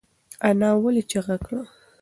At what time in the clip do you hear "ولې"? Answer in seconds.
0.83-1.03